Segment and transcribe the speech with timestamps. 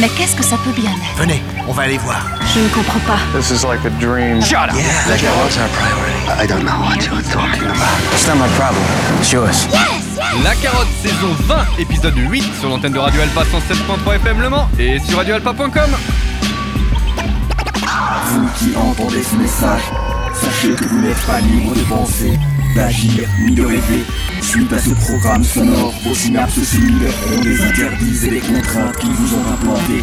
[0.00, 1.18] Mais qu'est-ce que ça peut bien être?
[1.18, 2.24] Venez, on va aller voir.
[2.54, 3.18] Je ne comprends pas.
[3.38, 4.40] This is like a dream.
[4.40, 4.74] Shut up.
[4.74, 6.42] Yeah, that was our priority?
[6.42, 8.00] I don't know what you're talking about.
[8.14, 8.82] It's not my problem.
[9.18, 9.68] It's yours.
[10.42, 14.68] La Carotte saison 20, épisode 8 sur l'antenne de Radio Alpha 107.3 FM Le Mans
[14.78, 15.90] et sur radioalpha.com.
[18.26, 19.82] Vous qui entendez ce message,
[20.40, 22.38] sachez que vous n'êtes pas libre de penser,
[22.74, 24.04] d'agir ni de rêver.
[24.40, 29.10] Suite à ce programme sonore, vos synapses cellulaires ont des interdits et des contraintes qui
[29.10, 30.02] vous ont implantés.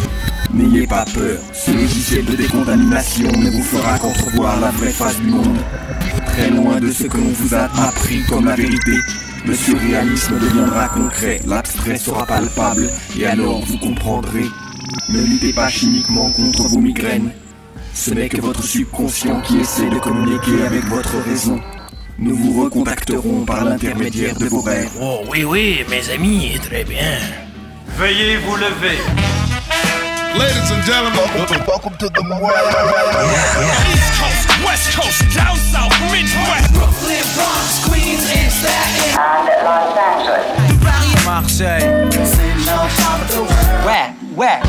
[0.54, 5.28] N'ayez pas peur, ce logiciel de décontamination ne vous fera qu'entrevoir la vraie face du
[5.28, 5.58] monde.
[6.26, 8.96] Très loin de ce que l'on vous a appris comme la vérité,
[9.46, 14.46] le surréalisme deviendra concret, l'abstrait sera palpable, et alors vous comprendrez.
[15.10, 17.30] Ne luttez pas chimiquement contre vos migraines.
[17.98, 21.60] Ce n'est que votre subconscient qui essaie de communiquer avec votre raison.
[22.16, 24.92] Nous vous recontacterons par l'intermédiaire de vos rêves.
[25.00, 27.18] Oh oui, oui, mes amis, très bien.
[27.98, 28.98] Veuillez vous lever.
[30.38, 31.12] Ladies and gentlemen,
[31.66, 32.22] welcome to the
[33.90, 36.72] East Coast, West Coast, down south, Midwest.
[36.72, 39.18] Brooklyn, Bronx, Queens, and Staten
[41.24, 41.88] Marseille.
[43.84, 44.60] Ouais, ouais.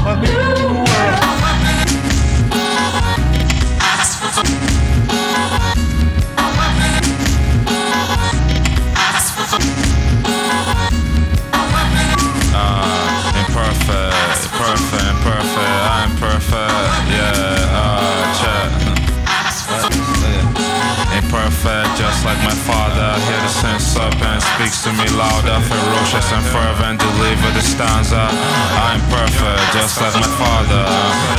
[22.19, 23.15] Just like my father.
[23.31, 26.99] Hear the sense up and speaks to me louder, ferocious and fervent.
[26.99, 28.27] Deliver the stanza.
[28.75, 30.83] I'm perfect, just like my father.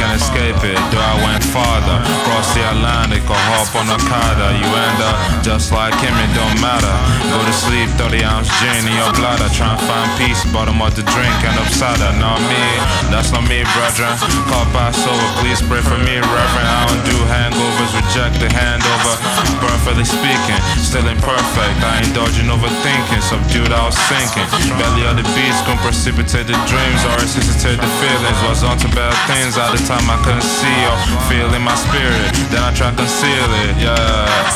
[0.01, 2.01] Can't escape it, though I went farther.
[2.25, 4.57] Cross the Atlantic or hop on a Okada.
[4.57, 6.97] You end up just like him, it don't matter.
[7.29, 9.53] Go to sleep, 30 ounce gin in your bladder.
[9.53, 12.09] Try and find peace, bottom of the drink, end up sadder.
[12.17, 12.65] Not me,
[13.13, 14.17] that's not me, brethren.
[14.49, 16.69] Call Passover, please pray for me, Reverend.
[16.73, 19.21] I don't do hangovers, reject the handover.
[19.61, 21.79] Perfectly speaking, still imperfect.
[21.83, 24.47] I ain't dodging overthinking, subdued, I was sinking.
[24.79, 28.39] Belly of the beast, gon' precipitate the dreams or resuscitate the feelings.
[28.47, 30.97] Was on to bad things at the time I couldn't see or
[31.31, 32.31] feel in my spirit.
[32.51, 33.95] Then I try conceal it, yeah.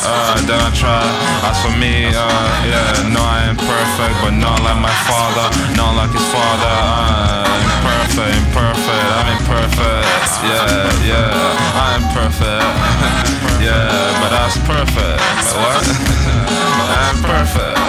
[0.03, 1.01] Uh, then I try.
[1.47, 5.95] As for me, uh, yeah, no, I ain't perfect, but not like my father, not
[5.95, 6.75] like his father.
[6.75, 12.65] Uh, imperfect, imperfect, I'm imperfect, yeah, yeah, I'm perfect,
[13.65, 15.21] yeah, but that's perfect.
[15.55, 16.04] What?
[16.05, 17.77] I'm perfect.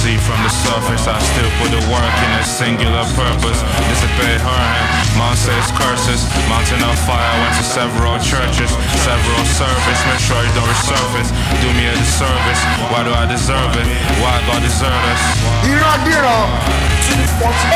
[0.01, 3.61] see from the surface, I still put the work in a singular purpose.
[3.89, 5.00] Dissipate her hand.
[5.17, 6.21] Mom says curses.
[6.49, 7.31] Mountain on fire.
[7.41, 8.71] Went to several churches,
[9.05, 9.99] several service.
[10.07, 11.29] Make sure you don't resurface.
[11.61, 12.61] Do me a disservice.
[12.91, 13.87] Why do I deserve it?
[14.21, 15.21] Why God desert us?
[15.71, 16.47] ìrandíran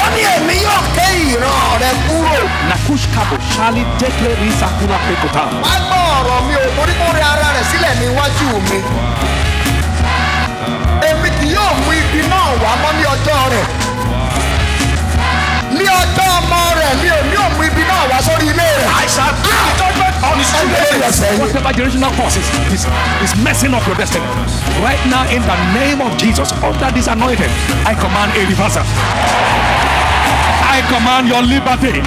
[0.01, 2.35] ó ní èmi yóò ké ìran rẹ kúrò.
[2.69, 5.43] Nakush Kabo Shali Dekle Risakuna Pekota.
[5.63, 8.79] wá gbọ́ ọ̀rọ̀ mi ò torí kó rí ara rẹ̀ sílẹ̀ níwájú mi.
[11.09, 13.65] èmi kì yóò mú ibi náà wá mọ́ ní ọjọ́ rẹ̀.
[15.79, 18.87] Ní ọjọ́ ọmọ rẹ̀ mi ò ní òmù ibi náà wá sórí ilé rẹ̀.
[18.99, 19.31] àìsàn
[19.79, 20.29] judgment ah!
[20.31, 21.39] on his children.
[21.41, 22.83] Whatever generational causes is,
[23.25, 24.25] is messing up your destiny.
[24.87, 27.51] Right now, in the name of Jesus, under this anointing,
[27.85, 28.85] I command a reversal.
[30.75, 32.01] I command your liberty.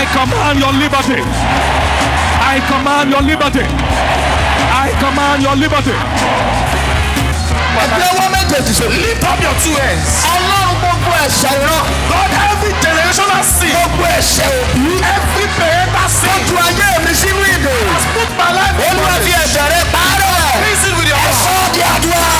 [0.00, 1.20] I command your liberty.
[2.52, 3.64] I command your liberty.
[4.84, 5.94] I command your liberty.
[7.82, 8.86] ẹgbẹ́ wọn méjèèjì sọ.
[9.04, 10.10] Lift up your two hands.
[10.34, 10.63] ọlọ́run
[11.26, 11.84] ẹ̀ṣẹ̀ ìran.
[12.10, 14.86] God, every generational sin, gbogbo ẹ̀ṣẹ̀ òbí.
[15.16, 17.74] every parental sin, ju ayé mi sínú ìdè.
[17.92, 20.32] has put my life in olúwa fi ẹ̀ṣẹ̀ rẹ parẹ́.
[20.64, 21.36] Reason with your heart.
[21.44, 22.32] sọ di àdúrà.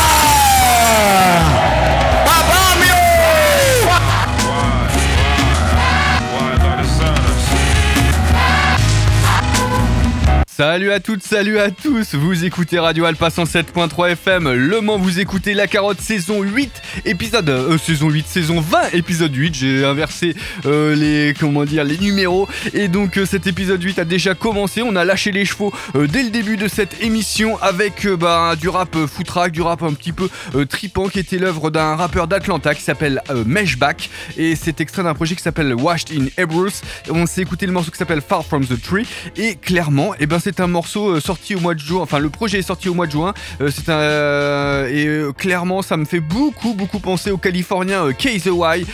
[10.56, 15.18] Salut à toutes, salut à tous, vous écoutez Radio Alpha 107.3 FM, Le Mans, vous
[15.18, 16.70] écoutez La Carotte saison 8,
[17.06, 21.98] épisode, euh, saison 8, saison 20, épisode 8, j'ai inversé euh, les, comment dire, les
[21.98, 25.74] numéros, et donc euh, cet épisode 8 a déjà commencé, on a lâché les chevaux
[25.96, 29.94] euh, dès le début de cette émission avec bah, du rap footrack, du rap un
[29.94, 30.28] petit peu
[30.66, 35.34] tripant qui était l'œuvre d'un rappeur d'Atlanta qui s'appelle Meshback, et c'est extrait d'un projet
[35.34, 36.70] qui s'appelle Washed in Hebrews,
[37.10, 39.04] on s'est écouté le morceau qui s'appelle Far From The Tree,
[39.36, 42.02] et clairement, et ben c'est un morceau sorti au mois de juin.
[42.02, 43.32] Enfin, le projet est sorti au mois de juin.
[43.70, 48.84] c'est un et clairement, ça me fait beaucoup beaucoup penser au Californien Case Y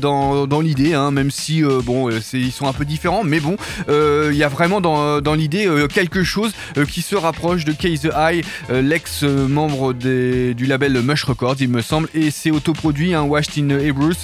[0.00, 3.58] dans, dans l'idée, hein, même si bon, ils sont un peu différents, mais bon,
[3.88, 6.52] il y a vraiment dans, dans l'idée quelque chose
[6.90, 7.74] qui se rapproche de
[8.16, 8.40] Eye,
[8.70, 13.68] l'ex-membre du label Mush Records, il me semble, et c'est autoproduit, un hein, Washed in
[13.70, 14.14] Hebrews,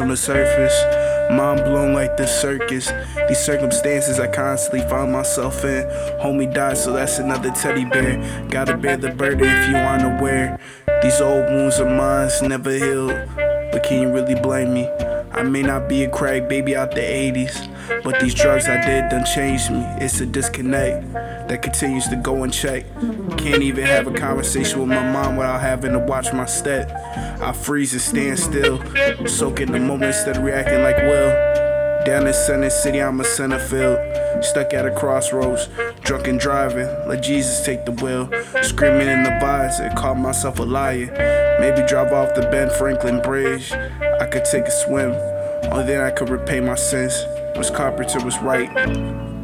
[0.00, 0.72] On the surface,
[1.32, 2.92] mind blown like the circus.
[3.28, 5.84] These circumstances I constantly find myself in.
[6.20, 8.18] Homie died, so that's another teddy bear.
[8.48, 10.58] Gotta bear the burden if you aren't aware.
[11.02, 13.14] These old wounds of mine never healed.
[13.72, 14.88] But can you really blame me?
[15.32, 17.66] I may not be a crack baby out the 80s,
[18.02, 19.84] but these drugs I did done changed me.
[20.00, 22.88] It's a disconnect that continues to go unchecked.
[23.38, 26.90] Can't even have a conversation with my mom without having to watch my step.
[27.40, 28.82] I freeze and stand still,
[29.26, 31.62] soak in the moment instead of reacting like Will.
[32.04, 33.98] Down in Center City, I'm a center field.
[34.44, 35.68] Stuck at a crossroads,
[36.00, 38.28] drunk and driving, let Jesus take the wheel.
[38.62, 41.06] Screaming in the visor, call myself a liar.
[41.60, 43.70] Maybe drive off the Ben Franklin Bridge.
[43.72, 45.12] I could take a swim,
[45.70, 47.14] only then I could repay my sins.
[47.56, 48.68] Miss Carpenter was right,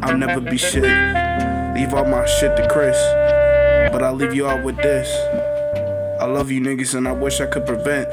[0.03, 0.83] I'll never be shit.
[0.83, 2.97] Leave all my shit to Chris,
[3.93, 5.09] but I'll leave you all with this.
[6.21, 8.09] I love you niggas and I wish I could prevent,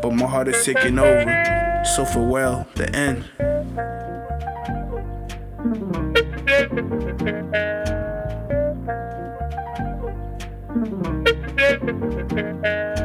[0.00, 1.82] but my heart is taking over.
[1.96, 3.24] So farewell, the end.
[11.62, 13.01] Yo,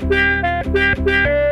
[0.00, 1.34] Música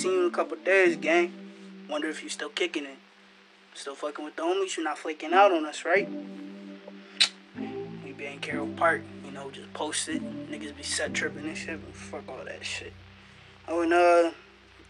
[0.00, 1.30] seen you in a couple days, gang.
[1.88, 2.96] Wonder if you're still kicking it.
[3.74, 6.08] Still fucking with the homies, You're not flaking out on us, right?
[8.02, 10.22] We be in Carroll Park, you know, just post it.
[10.50, 12.94] Niggas be set tripping and shit, but fuck all that shit.
[13.68, 14.30] Oh, and uh,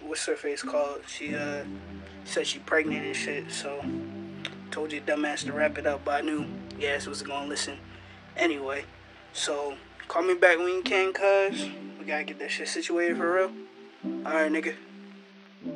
[0.00, 1.00] what's her face called?
[1.09, 1.64] She uh
[2.25, 3.85] said she pregnant and shit, so
[4.71, 6.47] told you dumbass to wrap it up, but I knew
[6.87, 7.79] ass was gonna listen.
[8.37, 8.85] Anyway,
[9.33, 9.75] so
[10.07, 13.50] call me back when you can, cuz we gotta get that shit situated for real.
[14.25, 14.76] Alright, nigga.
[15.62, 15.71] We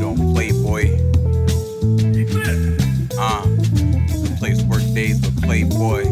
[0.00, 0.98] don't play, boy.
[3.16, 3.46] Uh,
[4.38, 6.06] place work days with Playboy.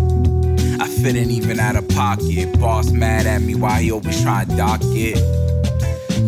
[0.80, 2.56] I fit in even out of pocket.
[2.60, 5.18] Boss mad at me why he always trying to dock it.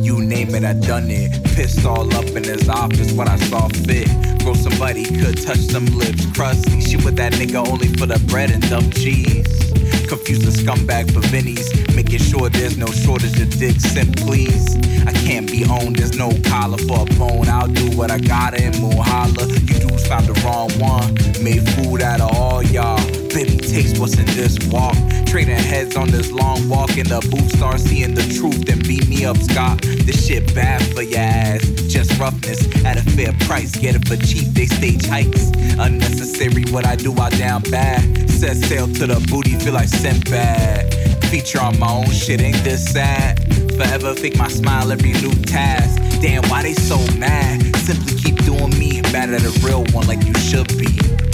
[0.05, 1.45] You name it, I done it.
[1.55, 4.09] Pissed all up in his office when I saw fit.
[4.41, 6.27] Bro, somebody could touch some lips.
[6.35, 9.47] Crusty, she with that nigga only for the bread and dumb cheese.
[10.11, 11.71] Confuse the scumbag for Vinny's.
[11.95, 14.77] Making sure there's no shortage of dicks sent, please.
[15.07, 17.49] I can't be owned, there's no collar for a bone.
[17.49, 19.47] I'll do what I gotta and holla.
[19.47, 21.15] You dudes found the wrong one.
[21.45, 23.20] Made food out of all y'all.
[23.35, 24.97] Baby, taste what's in this walk.
[25.25, 27.57] Trading heads on this long walk in the booth.
[27.57, 29.81] Start seeing the truth, then beat me up, Scott.
[29.83, 31.63] This shit bad for your ass.
[31.87, 33.77] Just roughness at a fair price.
[33.77, 35.53] Get it for cheap, they stage hikes.
[35.79, 38.29] Unnecessary, what I do, I down bad.
[38.29, 40.93] Set sail to the booty, feel like sent bad.
[41.27, 43.39] Feature on my own shit, ain't this sad?
[43.75, 46.03] Forever fake my smile every new task.
[46.21, 47.63] Damn, why they so mad?
[47.77, 51.30] Simply keep doing me, better a real one like you should be.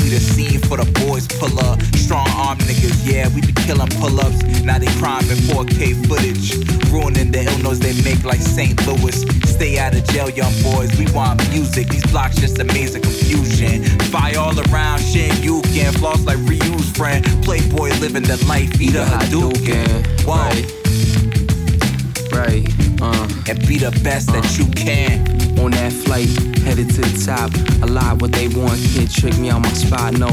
[0.00, 1.82] Flee the scene for the boys pull up.
[1.94, 4.40] Strong arm niggas, yeah, we be killing pull ups.
[4.64, 6.56] Now they crime in 4K footage.
[6.90, 8.74] Ruining the ill they make like St.
[8.86, 9.20] Louis.
[9.44, 11.88] Stay out of jail, young boys, we want music.
[11.88, 13.84] These blocks just amazing confusion.
[14.08, 17.24] Fire all around, shit, you can floss like reuse friend.
[17.44, 20.24] Playboy living the life, eat a Hadouken.
[20.24, 20.40] Whoa.
[20.40, 20.64] Right,
[22.48, 23.28] uh.
[23.48, 25.20] And be the best that you can.
[25.58, 26.28] On that flight,
[26.64, 27.50] headed to the top.
[27.82, 30.28] A lot what they want, can't trick me on my spot, no.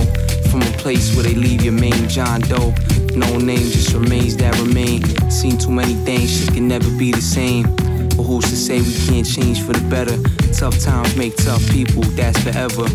[0.49, 2.73] From a place where they leave your main John Doe.
[3.15, 5.03] No name, just remains that remain.
[5.29, 7.63] Seen too many things, shit can never be the same.
[8.15, 10.17] But who's to say we can't change for the better?
[10.53, 12.87] Tough times make tough people, that's forever.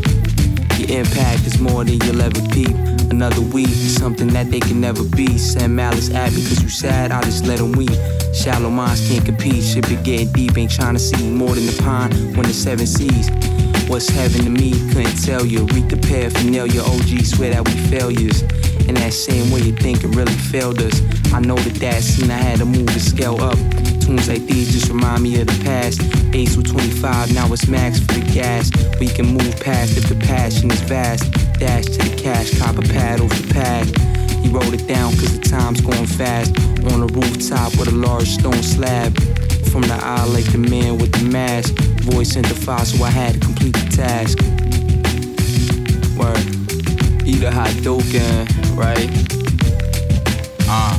[0.79, 2.75] Your impact is more than you'll ever peep.
[3.11, 5.39] Another week, something that they can never be.
[5.39, 7.93] Send malice at me cause you sad, I just let them weep.
[8.35, 10.57] Shallow minds can't compete, shit be getting deep.
[10.57, 13.31] Ain't trying to see more than the pond when the seven seas.
[13.89, 14.73] What's heaven to me?
[14.93, 15.67] Couldn't tell you.
[15.67, 18.43] Read the paraphernalia, OG swear that we failures.
[18.89, 21.01] And that same way you think it really failed us.
[21.33, 23.59] I know that that scene I had to move the scale up.
[24.01, 26.01] Tunes like these just remind me of the past.
[26.31, 28.71] Base with 25, now it's max for the gas.
[28.99, 31.33] We can move past if the passion is vast.
[31.59, 33.87] Dash to the cash, cop a pad off the pad.
[34.43, 36.51] He wrote it down cause the time's going fast.
[36.93, 39.17] On a rooftop with a large stone slab.
[39.71, 41.75] From the eye like the man with the mask.
[42.03, 44.39] Voice interfied so I had to complete the task.
[46.19, 46.63] Word.
[47.25, 49.11] Eat a hot Hadouken, right?
[50.69, 50.99] Uh.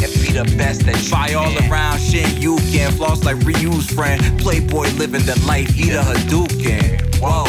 [0.00, 3.92] And be the best that you Fire all around, shit, you can floss like reuse
[3.94, 4.20] friend.
[4.40, 7.00] Playboy living the life, eat a Hadouken.
[7.20, 7.44] Whoa.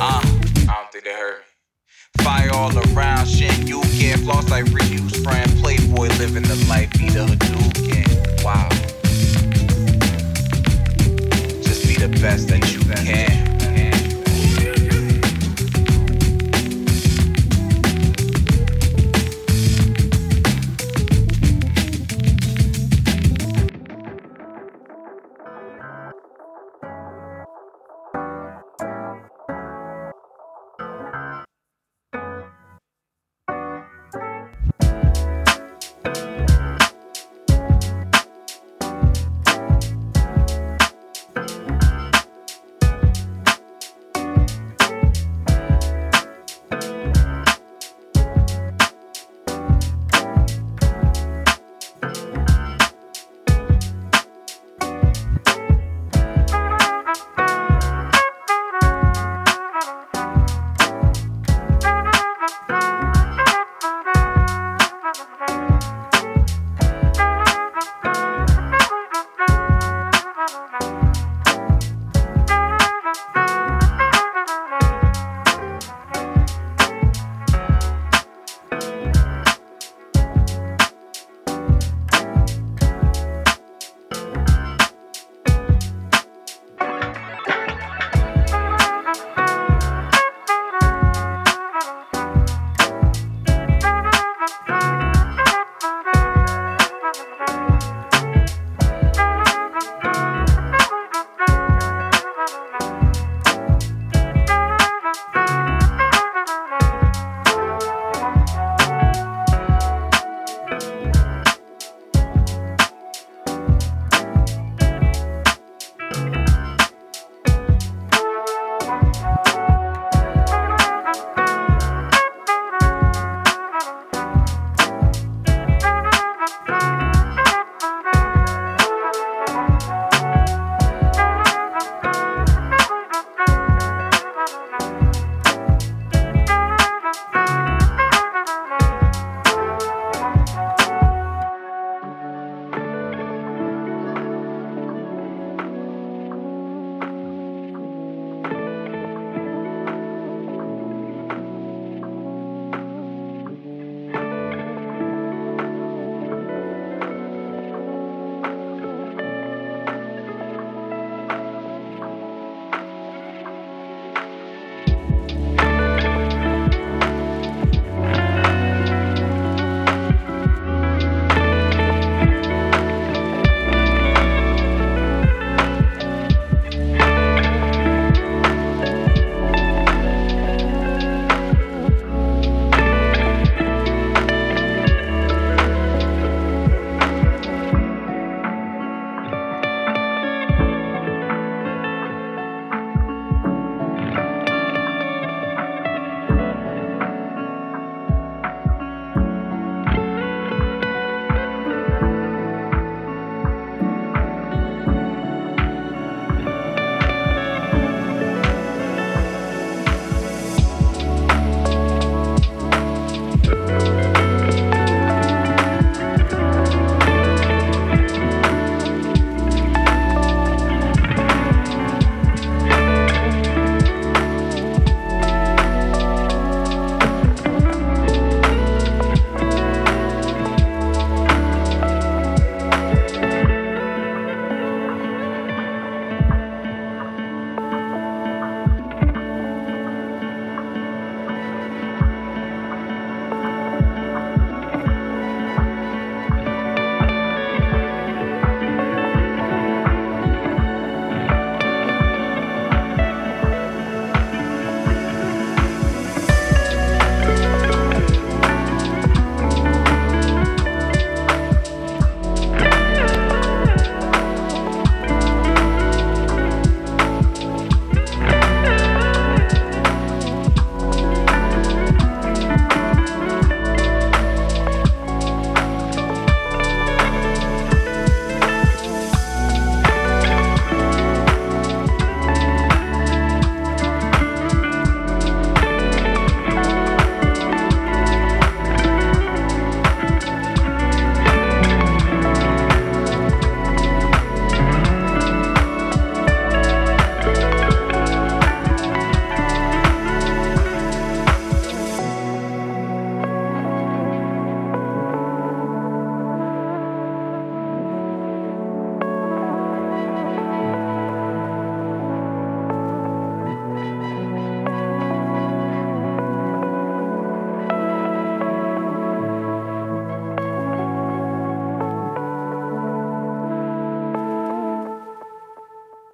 [0.00, 0.20] Uh.
[0.68, 2.24] I don't think they heard me.
[2.24, 5.50] Fire all around, shit, you can floss like reuse friend.
[5.60, 8.44] Playboy living the life, eat a Hadouken.
[8.44, 8.68] Wow.
[11.62, 13.29] Just be the best that you can.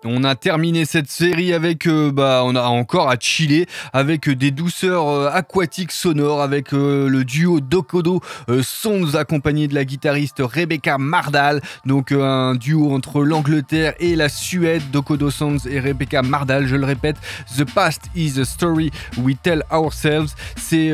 [0.08, 4.52] On a terminé cette série avec, euh, bah, on a encore à chiller avec des
[4.52, 8.20] douceurs euh, aquatiques sonores, avec euh, le duo Dokodo
[8.62, 14.82] Sons accompagné de la guitariste Rebecca Mardal, donc un duo entre l'Angleterre et la Suède,
[14.92, 17.16] Dokodo Sons et Rebecca Mardal, je le répète,
[17.56, 20.92] The Past is a Story We Tell Ourselves, c'est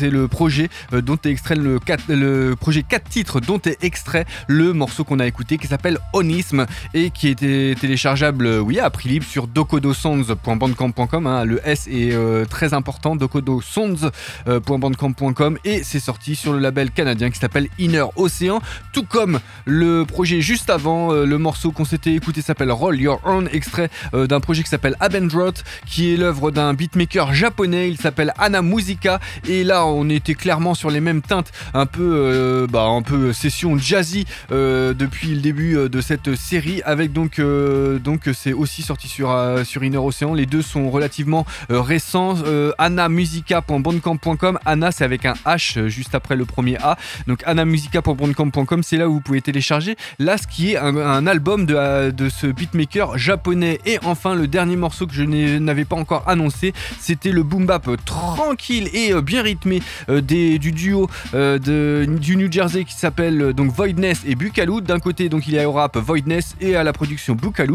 [0.00, 5.04] le projet dont est extrait le, le projet 4 titres dont est extrait le morceau
[5.04, 9.46] qu'on a écouté qui s'appelle Onisme et qui était téléchargeable oui, à prix libre sur
[9.46, 11.26] dokodosons.bandcamp.com.
[11.26, 11.44] Hein.
[11.44, 17.30] le S est euh, très important, dokodosons.bandcamp.com euh, et c'est sorti sur le label canadien
[17.30, 18.60] qui s'appelle Inner Ocean,
[18.92, 23.20] tout comme le projet juste avant, euh, le morceau qu'on s'était écouté s'appelle Roll Your
[23.24, 25.52] Own, extrait d'un projet qui s'appelle Abendrot,
[25.86, 30.74] qui est l'œuvre d'un beatmaker japonais, il s'appelle Ana Musica, et là on était clairement
[30.74, 36.00] sur les mêmes teintes, un peu, bah, un peu session jazzy depuis le début de
[36.00, 40.32] cette série, avec donc, donc c'est aussi sorti sur, euh, sur Inner Ocean.
[40.32, 42.36] Les deux sont relativement euh, récents.
[42.46, 44.58] Euh, annamusica.bandcamp.com.
[44.64, 46.96] Anna, c'est avec un H juste après le premier A.
[47.26, 49.96] Donc annamusica.bandcamp.com, c'est là où vous pouvez télécharger.
[50.18, 53.80] Là, ce qui est un, album de, de, ce beatmaker japonais.
[53.84, 57.88] Et enfin, le dernier morceau que je n'avais pas encore annoncé, c'était le boom bap
[58.04, 64.20] tranquille et bien rythmé des, du duo de, du New Jersey qui s'appelle donc Voidness
[64.26, 64.80] et Bukalu.
[64.82, 67.74] D'un côté, donc il y a au rap Voidness et à la production Bukalu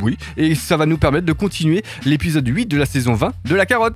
[0.01, 3.55] oui, et ça va nous permettre de continuer l'épisode 8 de la saison 20 de
[3.55, 3.95] la carotte.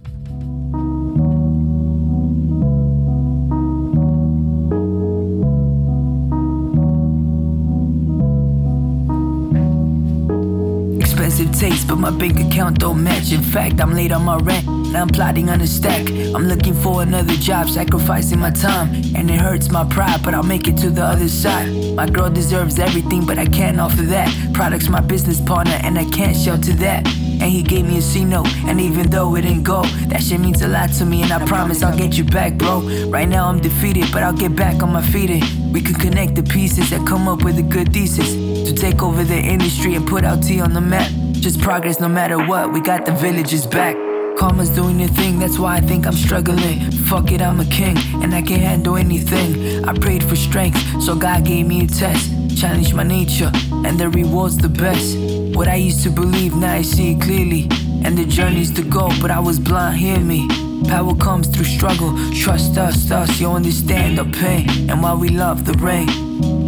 [11.91, 13.33] But my bank account don't match.
[13.33, 14.65] In fact, I'm late on my rent.
[14.65, 16.07] Now I'm plotting on a stack.
[16.09, 18.93] I'm looking for another job, sacrificing my time.
[19.13, 21.67] And it hurts my pride, but I'll make it to the other side.
[21.93, 24.29] My girl deserves everything, but I can't offer that.
[24.53, 27.05] Product's my business partner, and I can't shelter that.
[27.41, 30.39] And he gave me a C note, and even though it didn't go, that shit
[30.39, 32.79] means a lot to me, and I promise I'll get you back, bro.
[33.09, 35.29] Right now I'm defeated, but I'll get back on my feet.
[35.29, 38.31] And we can connect the pieces that come up with a good thesis
[38.69, 41.11] to take over the industry and put out T on the map.
[41.41, 43.95] Just progress no matter what, we got the villages back.
[44.37, 46.91] Karma's doing the thing, that's why I think I'm struggling.
[47.09, 49.83] Fuck it, I'm a king, and I can't handle anything.
[49.83, 52.29] I prayed for strength, so God gave me a test.
[52.55, 55.17] Challenged my nature, and the reward's the best.
[55.57, 57.67] What I used to believe, now I see it clearly.
[58.05, 60.47] And the journey's to go, but I was blind, hear me.
[60.87, 65.65] Power comes through struggle, trust us, us, you understand the pain, and why we love
[65.65, 66.60] the rain.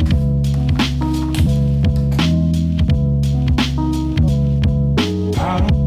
[5.59, 5.83] down.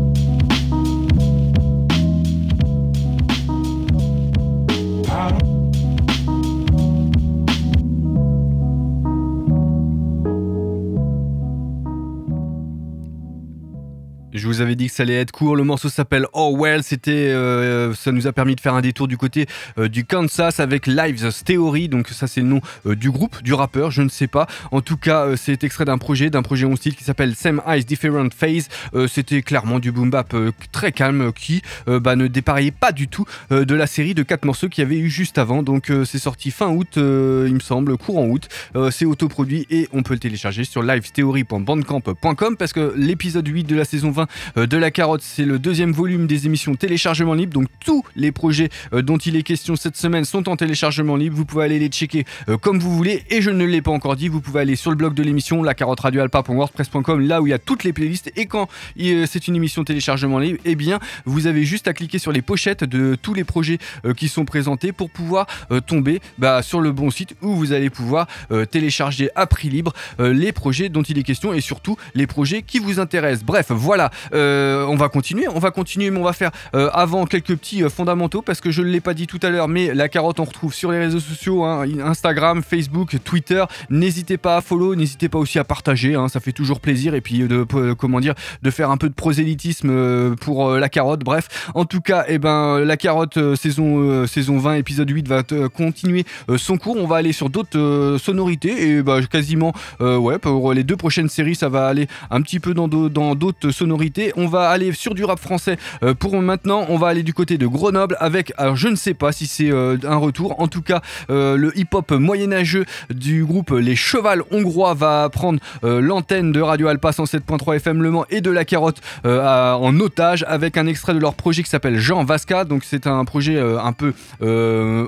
[14.36, 15.56] Je vous avais dit que ça allait être court.
[15.56, 16.82] Le morceau s'appelle Oh Well.
[16.82, 19.46] C'était, euh, ça nous a permis de faire un détour du côté
[19.78, 21.88] euh, du Kansas avec Lives Theory.
[21.88, 24.46] Donc ça c'est le nom euh, du groupe, du rappeur, je ne sais pas.
[24.72, 27.84] En tout cas, c'est extrait d'un projet, d'un projet en style qui s'appelle Same Eyes
[27.84, 28.68] Different Phase.
[29.08, 30.34] C'était clairement du boom bap
[30.70, 34.68] très calme qui bah, ne dépareillait pas du tout de la série de quatre morceaux
[34.68, 35.62] qu'il y avait eu juste avant.
[35.62, 38.48] Donc c'est sorti fin août, il me semble, courant août.
[38.90, 43.84] c'est autoproduit et on peut le télécharger sur livetheory.bandcamp.com parce que l'épisode 8 de la
[43.84, 44.25] saison 20
[44.56, 45.22] euh, de la carotte.
[45.22, 47.52] C'est le deuxième volume des émissions téléchargement libre.
[47.52, 51.36] Donc tous les projets euh, dont il est question cette semaine sont en téléchargement libre.
[51.36, 53.24] Vous pouvez aller les checker euh, comme vous voulez.
[53.30, 55.62] Et je ne l'ai pas encore dit, vous pouvez aller sur le blog de l'émission,
[55.62, 58.32] la carotte radioalpa.wordpress.com, là où il y a toutes les playlists.
[58.36, 62.32] Et quand c'est une émission téléchargement libre, eh bien vous avez juste à cliquer sur
[62.32, 63.78] les pochettes de tous les projets
[64.16, 65.46] qui sont présentés pour pouvoir
[65.86, 68.26] tomber bah, sur le bon site où vous allez pouvoir
[68.70, 72.78] télécharger à prix libre les projets dont il est question et surtout les projets qui
[72.78, 73.44] vous intéressent.
[73.44, 77.26] Bref, voilà, euh, on va continuer, on va continuer, mais on va faire euh, avant
[77.26, 79.94] quelques petits euh, fondamentaux parce que je ne l'ai pas dit tout à l'heure, mais
[79.94, 83.64] la carotte on retrouve sur les réseaux sociaux, hein, Instagram, Facebook, Twitter.
[83.90, 87.20] N'hésitez pas à follow, n'hésitez pas aussi à partager, hein, ça fait toujours plaisir et
[87.20, 91.20] puis de comment dire de faire un peu de prosélytisme pour la carotte.
[91.20, 95.42] Bref, en tout cas, eh ben la carotte saison saison 20 épisode 8 va
[95.74, 96.24] continuer
[96.56, 96.96] son cours.
[96.96, 101.54] On va aller sur d'autres sonorités et bah, quasiment ouais pour les deux prochaines séries,
[101.54, 104.05] ça va aller un petit peu dans d'autres sonorités.
[104.36, 106.86] On va aller sur du rap français euh, pour maintenant.
[106.88, 109.96] On va aller du côté de Grenoble avec je ne sais pas si c'est euh,
[110.04, 110.60] un retour.
[110.60, 116.52] En tout cas, euh, le hip-hop moyenâgeux du groupe Les Chevals Hongrois va prendre l'antenne
[116.52, 120.86] de Radio Alpa 107.3 FM Le Mans et de la Carotte en otage avec un
[120.86, 122.64] extrait de leur projet qui s'appelle Jean Vasca.
[122.64, 124.12] Donc c'est un projet un peu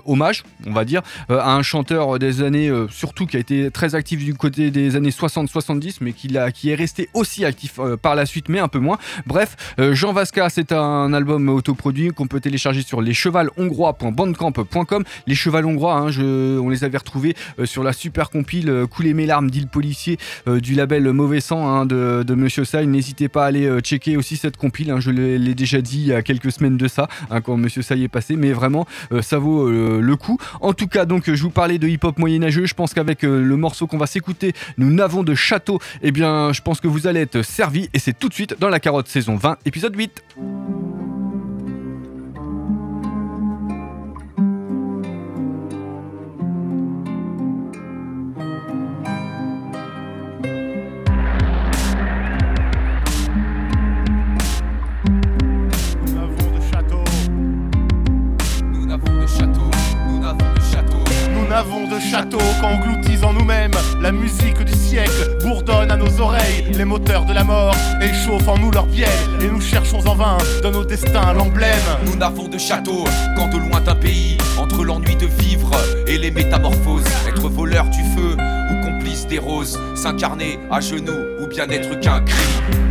[0.06, 4.24] hommage, on va dire, à un chanteur des années, surtout qui a été très actif
[4.24, 8.26] du côté des années 60-70, mais qui, l'a- qui est resté aussi actif par la
[8.26, 8.88] suite, mais un peu moins.
[9.27, 15.05] Bref, euh, Jean Vasca, c'est un album autoproduit qu'on peut télécharger sur leschevalhongrois.bandcamp.com.
[15.27, 19.14] Les chevals hongrois, hein, on les avait retrouvés euh, sur la super compile euh, Couler
[19.14, 22.87] mes larmes d'île policier euh, du label Mauvais Sang hein, de, Monsieur Sai.
[22.87, 24.90] N'hésitez pas à aller checker aussi cette compile.
[24.90, 27.09] hein, je l'ai déjà dit il y a quelques semaines de ça,
[27.44, 28.87] quand Monsieur Sai est passé, mais vraiment,
[29.22, 30.38] ça vaut le coup.
[30.61, 32.66] En tout cas, donc, je vous parlais de hip-hop moyenâgeux.
[32.66, 35.81] Je pense qu'avec le morceau qu'on va s'écouter, nous n'avons de château.
[36.03, 38.68] Eh bien, je pense que vous allez être servis et c'est tout de suite dans
[38.68, 40.24] la carotte saison 20, épisode 8.
[61.98, 62.38] De château
[63.24, 63.72] en nous-mêmes.
[64.00, 66.64] La musique du siècle bourdonne à nos oreilles.
[66.72, 69.08] Les moteurs de la mort échauffent en nous leur bielle.
[69.40, 71.74] Et nous cherchons en vain dans nos destins l'emblème.
[72.04, 73.04] Nous n'avons de château
[73.37, 75.70] qu'en de lointains pays, entre l'ennui de vivre
[76.06, 77.04] et les métamorphoses.
[77.28, 78.37] Être voleur du feu
[78.70, 82.88] ou complice des roses, s'incarner à genoux ou bien n'être qu'un cri.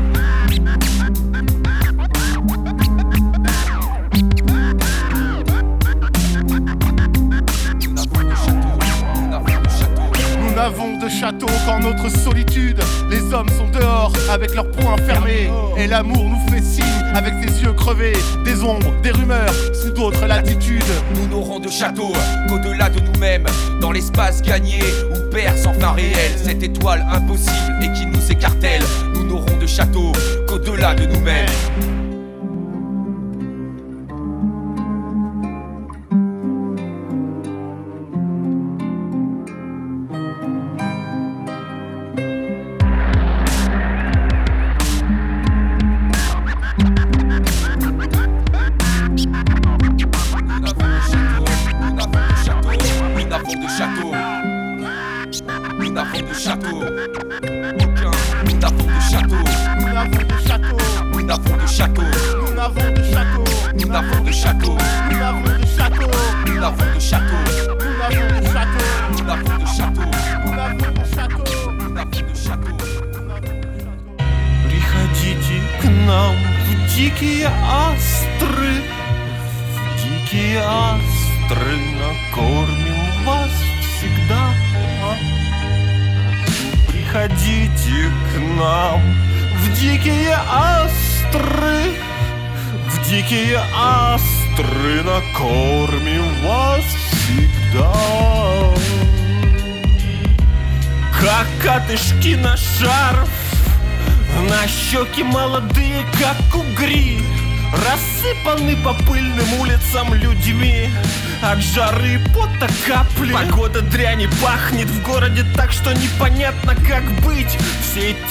[10.57, 12.79] N'avons de château qu'en notre solitude.
[13.11, 15.49] Les hommes sont dehors avec leurs poings fermés.
[15.77, 18.17] Et l'amour nous fait signe avec ses yeux crevés.
[18.43, 20.83] Des ombres, des rumeurs, sous d'autres latitudes.
[21.15, 22.11] Nous n'aurons de château
[22.49, 23.45] qu'au-delà de nous-mêmes,
[23.79, 24.79] dans l'espace gagné
[25.11, 28.83] ou perd sans fin réel, cette étoile impossible et qui nous écartèle.
[29.13, 30.11] Nous n'aurons de château
[30.47, 31.96] qu'au-delà de nous-mêmes.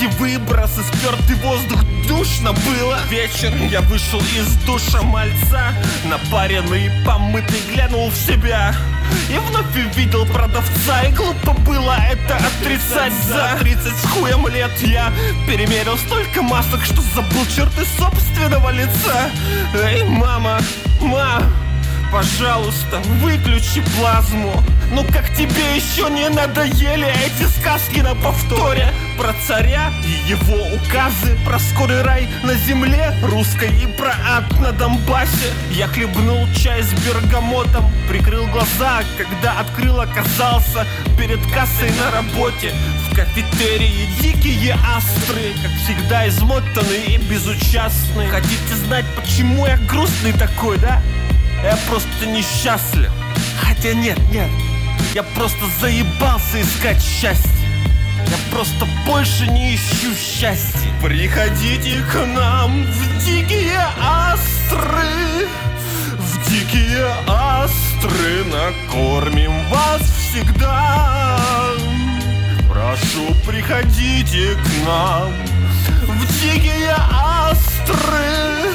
[0.06, 2.98] Эти выбросы, спертый воздух, душно было.
[3.08, 8.74] Вечер я вышел из душа мальца Напаренный, помытый, глянул в себя.
[9.30, 13.12] И вновь увидел продавца И глупо было это отрицать.
[13.28, 15.12] За 30 с хуем лет я
[15.46, 19.30] перемерил столько масок Что забыл черты собственного лица.
[19.74, 20.58] Эй, мама,
[21.00, 21.42] ма,
[22.12, 24.62] пожалуйста, выключи плазму.
[24.92, 28.92] Ну как тебе еще не надоели эти сказки на повторе?
[29.18, 34.72] Про царя и его указы Про скорый рай на земле русской И про ад на
[34.72, 35.52] Донбассе.
[35.72, 40.86] Я хлебнул чай с бергамотом Прикрыл глаза, когда открыл оказался
[41.18, 42.72] Перед кассой на работе.
[43.10, 48.28] В кафетерии дикие астры Как всегда измотанные и безучастные.
[48.28, 51.02] Хотите знать, почему я грустный такой, да?
[51.66, 53.10] Я просто несчастлив.
[53.60, 54.48] Хотя нет, нет.
[55.14, 57.50] Я просто заебался искать счастье.
[58.28, 60.88] Я просто больше не ищу счастья.
[61.02, 65.48] Приходите к нам в дикие астры.
[66.16, 71.40] В дикие астры Накормим вас всегда.
[72.70, 75.32] Прошу, приходите к нам
[76.02, 78.70] В дикие астры.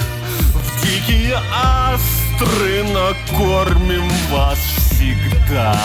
[0.54, 5.76] В дикие астры остры накормим вас всегда.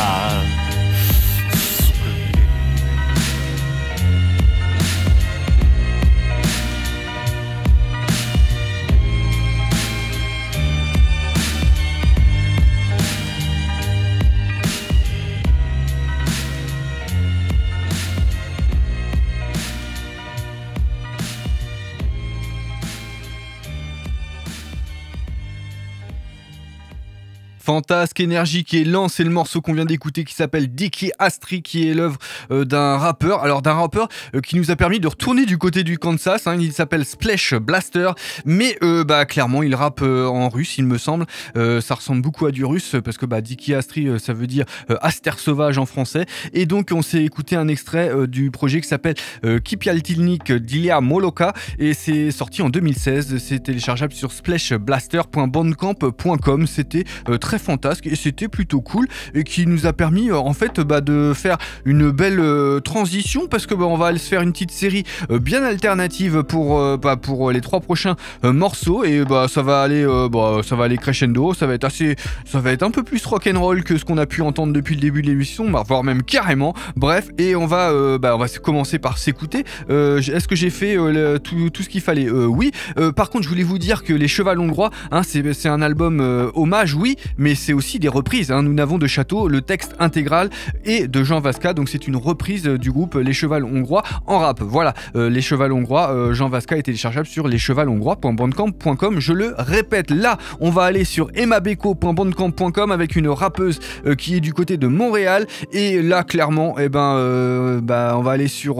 [27.66, 31.88] Fantasque, énergique et lent, c'est le morceau qu'on vient d'écouter qui s'appelle Dicky Astri, qui
[31.88, 32.16] est l'œuvre
[32.52, 33.42] euh, d'un rappeur.
[33.42, 36.46] Alors d'un rappeur euh, qui nous a permis de retourner du côté du Kansas.
[36.46, 38.12] Hein, il s'appelle Splash Blaster,
[38.44, 41.26] mais euh, bah clairement il rappe en russe, il me semble.
[41.56, 44.64] ça ressemble beaucoup à du russe parce que bah Dicky Astri, ça veut dire
[45.00, 46.26] Aster sauvage en français.
[46.52, 49.16] Et donc on s'est écouté un extrait du projet qui s'appelle
[49.64, 53.38] Kipialtilnik d'Ilia Moloka et c'est sorti en 2016.
[53.38, 56.66] C'est téléchargeable sur splashblaster.bandcamp.com.
[56.68, 57.02] C'était
[57.40, 61.00] très fantasque et c'était plutôt cool et qui nous a permis euh, en fait bah,
[61.00, 64.70] de faire une belle euh, transition parce que bah, on va se faire une petite
[64.70, 69.82] série euh, bien alternative pour, bah, pour les trois prochains morceaux et bah ça va
[69.82, 73.02] aller bah, ça va aller crescendo ça va être assez ça va être un peu
[73.02, 76.22] plus rock'n'roll que ce qu'on a pu entendre depuis le début de l'émission voire même
[76.22, 76.74] carrément.
[76.96, 79.64] Bref et on va on va commencer par s'écouter.
[79.88, 80.96] Est-ce que j'ai fait
[81.42, 82.30] tout, ce qu'il fallait?
[82.30, 82.72] Oui.
[83.14, 86.20] Par contre je voulais vous dire que les chevals hongrois hein, c'est un album
[86.54, 88.50] hommage oui mais mais c'est aussi des reprises.
[88.50, 88.64] Hein.
[88.64, 90.50] Nous n'avons de château, le texte intégral
[90.84, 94.60] est de Jean Vasca, donc c'est une reprise du groupe Les Chevals Hongrois en rap.
[94.60, 99.20] Voilà, euh, Les Chevals Hongrois, euh, Jean Vasca est téléchargeable sur leschevalshongrois.bandcamp.com.
[99.20, 104.40] Je le répète, là, on va aller sur emmabeko.bandcamp.com avec une rappeuse euh, qui est
[104.40, 105.46] du côté de Montréal.
[105.70, 108.78] Et là, clairement, eh ben, bah, on va aller sur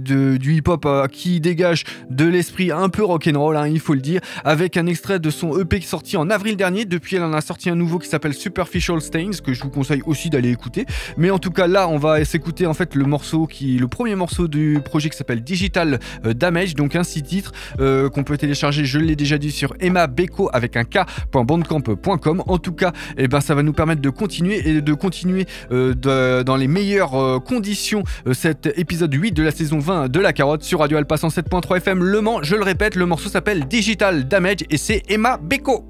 [0.00, 4.76] du hip-hop qui dégage de l'esprit un peu rock'n'roll, hein, il faut le dire, avec
[4.76, 6.86] un extrait de son EP sorti en avril dernier.
[6.86, 10.02] Depuis, elle en a sorti un nouveau qui s'appelle Superficial Stains, que je vous conseille
[10.06, 10.86] aussi d'aller écouter.
[11.16, 14.14] Mais en tout cas, là, on va s'écouter en fait le morceau qui, le premier
[14.14, 18.36] morceau du projet qui s'appelle Digital euh, Damage, donc un six titres euh, qu'on peut
[18.36, 22.42] télécharger, je l'ai déjà dit, sur Emma Beko avec un k.bandcamp.com.
[22.46, 25.46] En tout cas, et eh ben, ça va nous permettre de continuer et de continuer
[25.72, 25.94] euh,
[26.42, 30.80] dans les meilleures conditions cet épisode 8 de la saison 20 de La Carotte sur
[30.80, 32.42] Radio Alpha 107.3 FM Le Mans.
[32.42, 35.86] Je le répète, le morceau s'appelle Digital Damage et c'est Emma Beko.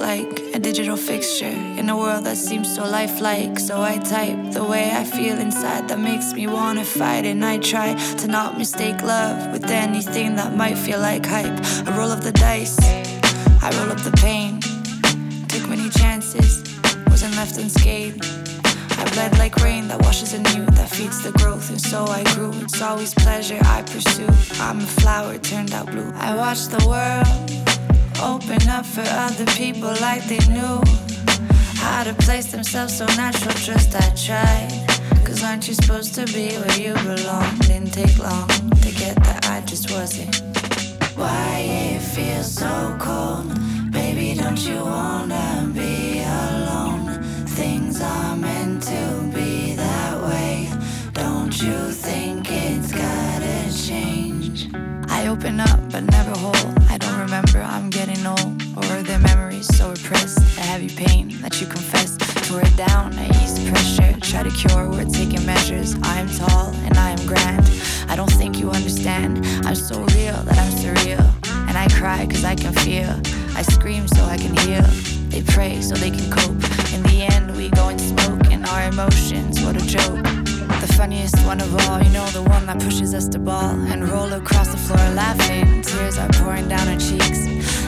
[0.00, 3.58] Like a digital fixture in a world that seems so lifelike.
[3.58, 7.24] So I type the way I feel inside that makes me wanna fight.
[7.24, 11.58] And I try to not mistake love with anything that might feel like hype.
[11.86, 12.76] I roll up the dice,
[13.62, 14.60] I roll up the pain.
[15.48, 16.62] Took many chances,
[17.08, 18.24] wasn't left unscathed.
[18.98, 22.52] I bled like rain that washes anew, that feeds the growth, and so I grew.
[22.62, 24.28] It's always pleasure I pursue.
[24.60, 26.12] I'm a flower turned out blue.
[26.14, 27.75] I watch the world
[28.22, 30.80] Open up for other people like they knew
[31.76, 33.54] how to place themselves so natural.
[33.54, 35.24] Trust I tried.
[35.24, 37.58] Cause aren't you supposed to be where you belong?
[37.58, 40.34] Didn't take long to get that I just wasn't.
[41.14, 43.48] Why it feels so cold?
[43.92, 47.22] Baby, don't you wanna be alone?
[47.48, 50.70] Things are meant to be that way.
[51.12, 52.05] Don't you think
[55.26, 56.78] I open up but never hold.
[56.88, 60.38] I don't remember I'm getting old or the memories so repressed.
[60.56, 62.16] A heavy pain that you confess.
[62.46, 64.14] Tore it down, I eased pressure.
[64.20, 65.96] Try to cure, we're taking measures.
[66.04, 67.68] I am tall and I am grand.
[68.08, 69.44] I don't think you understand.
[69.66, 71.26] I'm so real that I'm surreal.
[71.68, 73.10] And I cry cause I can feel.
[73.56, 74.86] I scream so I can heal.
[75.30, 76.62] They pray so they can cope.
[76.94, 78.46] In the end, we go and smoke.
[78.52, 80.45] And our emotions, what a joke.
[80.80, 84.08] The funniest one of all, you know, the one that pushes us to ball and
[84.08, 85.82] roll across the floor laughing.
[85.82, 87.46] Tears are pouring down our cheeks.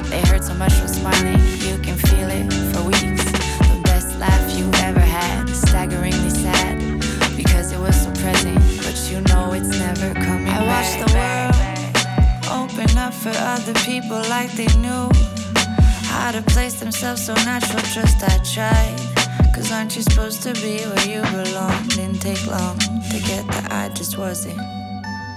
[0.09, 3.24] They hurt so much from smiling, you can feel it for weeks.
[3.72, 6.79] The best laugh you've ever had, staggeringly sad,
[7.37, 11.68] because it was so present, but you know it's never coming I watched the world
[12.51, 15.11] open up for other people like they knew
[16.05, 17.82] how to place themselves so natural.
[17.82, 19.07] Just I tried.
[19.68, 21.88] Cause aren't you supposed to be where you belong?
[21.88, 24.56] Didn't take long to get that I just wasn't.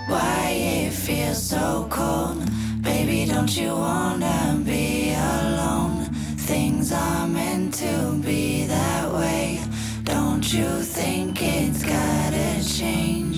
[0.07, 2.41] Why it feels so cold?
[2.81, 6.05] Baby, don't you wanna be alone?
[6.47, 9.59] Things are meant to be that way.
[10.05, 13.30] Don't you think it's gotta change?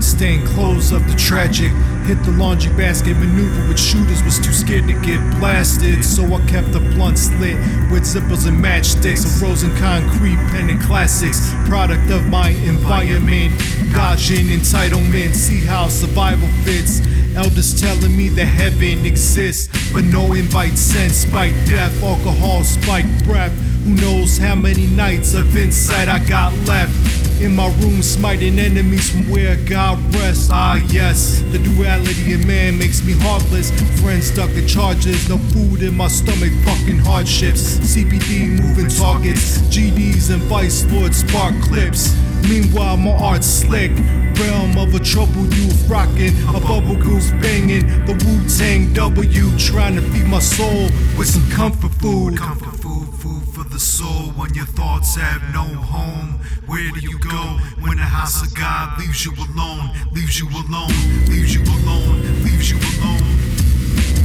[0.00, 1.70] Blood-stained clothes of the tragic.
[2.06, 6.02] Hit the laundry basket maneuver with shooters, was too scared to get blasted.
[6.02, 7.56] So I kept the blunt lit
[7.92, 9.26] with zippers and matchsticks.
[9.26, 11.52] A frozen concrete pen and classics.
[11.68, 13.52] Product of my environment.
[13.92, 15.34] Dodging entitlement.
[15.34, 17.02] See how survival fits.
[17.36, 21.12] Elders telling me that heaven exists, but no invite sent.
[21.12, 23.52] Spike death, alcohol, spike breath.
[23.84, 27.19] Who knows how many nights of insight I got left?
[27.40, 30.50] In my room, smiting enemies from where God rests.
[30.52, 33.70] Ah, yes, the duality in man makes me heartless.
[34.02, 37.78] Friends stuck in charges, no food in my stomach, fucking hardships.
[37.78, 42.14] CPD moving targets, GDs and Vice Lord spark clips.
[42.46, 43.92] Meanwhile, my art's slick.
[44.38, 47.86] Realm of a troubled youth rocking, a bubble goose banging.
[48.04, 52.36] The Wu Tang W trying to feed my soul with some comfort food.
[52.36, 56.39] Comfort food, food for the soul when your thoughts have no home.
[56.70, 59.90] Where do you go when the house of God leaves you alone?
[60.12, 60.94] Leaves you alone,
[61.26, 63.26] leaves you alone, leaves you alone.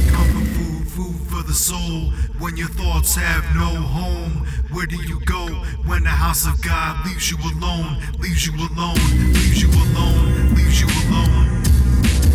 [0.06, 4.46] Comfort food, food for the soul when your thoughts have no home.
[4.70, 5.48] Where do you go
[5.90, 7.98] when the house of God leaves you alone?
[8.20, 8.94] Leaves you alone,
[9.34, 11.50] leaves you alone, leaves you alone.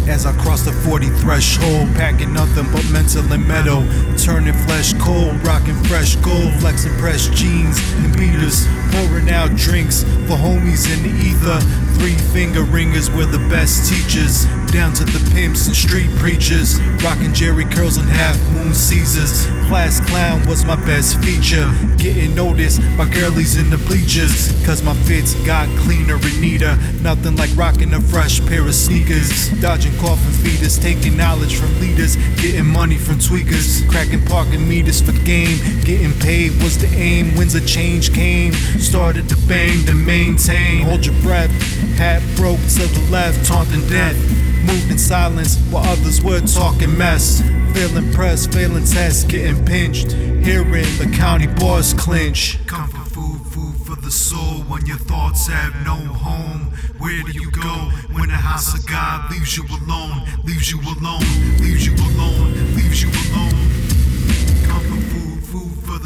[0.09, 3.87] As I cross the 40 threshold, packing nothing but mental and metal.
[4.17, 8.67] Turning flesh cold, rocking fresh gold, flexing fresh jeans and beaters.
[8.91, 11.59] Pouring out drinks for homies in the ether.
[11.99, 14.45] Three finger ringers were the best teachers.
[14.71, 16.79] Down to the pimps and street preachers.
[17.03, 19.45] Rocking Jerry curls and half moon Caesars.
[19.67, 21.69] Class clown was my best feature.
[21.97, 24.51] Getting noticed by girlies in the bleachers.
[24.65, 26.75] Cause my fits got cleaner and neater.
[27.01, 29.49] Nothing like rocking a fresh pair of sneakers.
[29.61, 32.15] Dodging coffin feeders, taking knowledge from leaders.
[32.41, 33.87] Getting money from tweakers.
[33.89, 35.59] Cracking parking meters for game.
[35.83, 37.35] Getting paid was the aim.
[37.35, 38.53] When's a change came.
[38.81, 40.81] Started to bang to maintain.
[40.81, 41.51] Hold your breath.
[41.97, 44.17] Hat broke to the left, taunting death.
[44.65, 47.41] Moved in silence while others were talking mess.
[47.73, 50.11] Feeling pressed, failing tests, getting pinched.
[50.11, 52.57] Hearing the county boss clinch.
[52.65, 56.73] Comfort food, food for the soul when your thoughts have no home.
[56.97, 60.27] Where do you go when the house of God leaves you alone?
[60.43, 61.23] Leaves you alone,
[61.59, 63.70] leaves you alone, leaves you alone.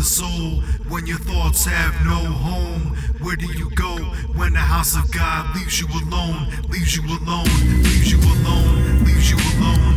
[0.06, 2.96] Soul when your thoughts have no home.
[3.22, 3.98] Where do you go
[4.36, 6.48] when the house of God leaves you alone?
[6.70, 7.46] Leaves you alone,
[7.84, 9.95] leaves you alone, leaves you alone.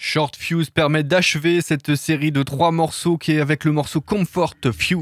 [0.00, 4.54] Short Fuse permet d'achever cette série de trois morceaux qui est avec le morceau Comfort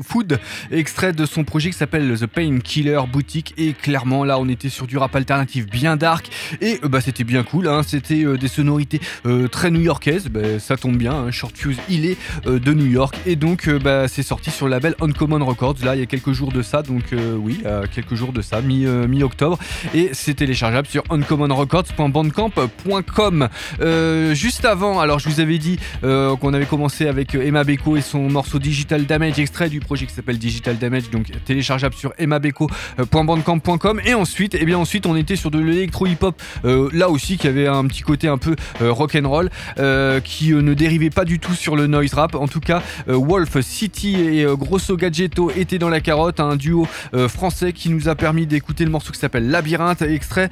[0.02, 0.38] Food,
[0.70, 3.52] extrait de son projet qui s'appelle The Pain Killer Boutique.
[3.58, 6.30] Et clairement, là, on était sur du rap alternatif bien dark
[6.62, 7.68] et euh, bah, c'était bien cool.
[7.68, 10.28] Hein, c'était euh, des sonorités euh, très new-yorkaises.
[10.28, 11.12] Bah, ça tombe bien.
[11.12, 12.16] Hein, Short Fuse, il est
[12.46, 15.76] de New York et donc bah, c'est sorti sur le label Uncommon Records.
[15.84, 17.62] Là, il y a quelques jours de ça, donc oui,
[17.94, 19.58] quelques jours de ça, mi, mi-octobre,
[19.94, 23.48] et c'est téléchargeable sur uncommonrecords.bandcamp.com.
[24.32, 27.96] Juste avant, alors je vous avais dit euh, qu'on avait commencé avec euh, Emma Beko
[27.96, 32.12] et son morceau Digital Damage, extrait du projet qui s'appelle Digital Damage, donc téléchargeable sur
[32.20, 34.00] emmabeko.bandcamp.com.
[34.04, 37.48] Et ensuite, et bien ensuite, on était sur de l'électro hip-hop, euh, là aussi qui
[37.48, 41.54] avait un petit côté un peu euh, rock'n'roll, euh, qui ne dérivait pas du tout
[41.54, 42.34] sur le noise rap.
[42.34, 46.86] En tout cas, Wolf City et Grosso Gadgetto étaient dans la carotte, un duo
[47.28, 50.50] français qui nous a permis d'écouter le morceau qui s'appelle Labyrinthe, extrait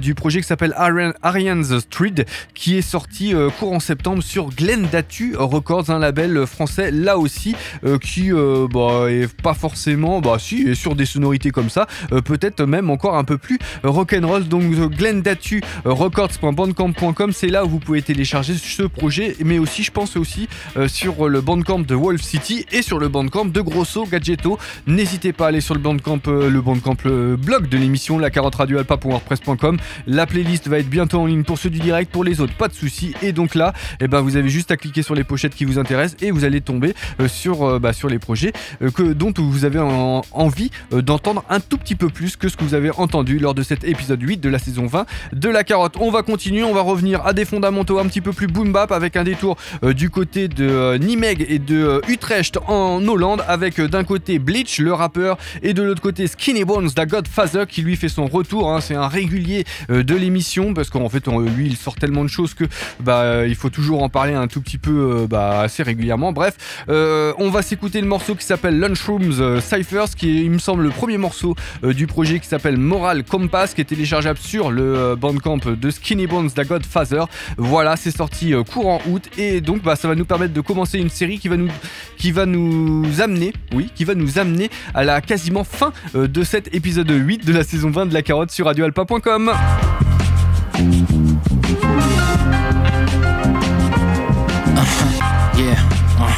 [0.00, 2.14] du projet qui s'appelle Arian- Arian's Street,
[2.54, 7.54] qui est sorti euh, courant septembre sur Glen Datu Records, un label français là aussi,
[7.84, 11.86] euh, qui euh, bah, est pas forcément, bah si, est sur des sonorités comme ça,
[12.24, 14.48] peut-être même encore un peu plus rock'n'roll.
[14.48, 19.82] Donc Glen Datu euh, Records.bandcamp.com, c'est là où vous pouvez télécharger ce projet, mais aussi,
[19.82, 20.48] je pense aussi,
[20.86, 24.58] sur le bandcamp de Wolf City et sur le bandcamp de Grosso Gadgetto.
[24.86, 26.96] N'hésitez pas à aller sur le bandcamp, le bandcamp,
[27.38, 29.78] blog de l'émission, la carotte radio alpa.wordpress.com.
[30.06, 32.68] La playlist va être bientôt en ligne pour ceux du direct, pour les autres, pas
[32.68, 33.14] de soucis.
[33.22, 35.78] Et donc là, eh ben, vous avez juste à cliquer sur les pochettes qui vous
[35.78, 38.52] intéressent et vous allez tomber euh, sur, euh, bah, sur les projets
[38.82, 42.56] euh, que, dont vous avez en- envie d'entendre un tout petit peu plus que ce
[42.56, 45.64] que vous avez entendu lors de cet épisode 8 de la saison 20 de la
[45.64, 45.94] carotte.
[46.00, 48.92] On va continuer, on va revenir à des fondamentaux un petit peu plus boom bap
[48.92, 54.38] avec un détour du côté de Nimeg et de Utrecht en Hollande avec d'un côté
[54.38, 58.26] Bleach le rappeur et de l'autre côté Skinny Bones da Godfather qui lui fait son
[58.26, 58.70] retour.
[58.72, 58.80] hein.
[58.80, 62.64] C'est un régulier de l'émission parce qu'en fait lui il sort tellement de choses que
[63.00, 65.82] bah, bah, euh, il faut toujours en parler un tout petit peu euh, bah, assez
[65.82, 66.32] régulièrement.
[66.32, 66.56] Bref,
[66.88, 70.84] euh, on va s'écouter le morceau qui s'appelle Lunchrooms Cyphers, qui est, il me semble,
[70.84, 75.58] le premier morceau du projet qui s'appelle Moral Compass, qui est téléchargeable sur le bandcamp
[75.58, 77.24] de Skinny Bones da Godfather.
[77.58, 81.10] Voilà, c'est sorti courant août et donc bah, ça va nous permettre de commencer une
[81.10, 81.68] série qui va nous,
[82.16, 86.74] qui va nous amener, oui, qui va nous amener à la quasiment fin de cet
[86.74, 89.52] épisode 8 de la saison 20 de la carotte sur radioalpa.com.